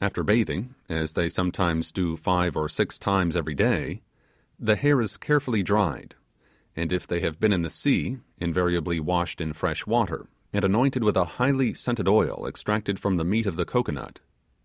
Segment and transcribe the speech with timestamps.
[0.00, 4.02] After bathing, as they sometimes do five or six times every day,
[4.58, 6.16] the hair is carefully dried,
[6.74, 11.04] and if they have been in the sea, invariably washed in fresh water, and anointed
[11.04, 14.18] with a highly scented oil extracted from the meat of the cocoanut.